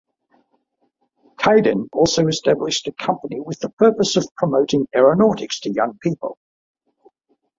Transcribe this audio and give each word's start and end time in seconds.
Caidin 1.37 1.85
also 1.93 2.25
established 2.25 2.87
a 2.87 2.91
company 2.93 3.39
with 3.39 3.59
the 3.59 3.69
purpose 3.69 4.15
of 4.15 4.27
promoting 4.35 4.87
aeronautics 4.95 5.59
to 5.59 5.69
young 5.71 5.95
people. 6.01 6.39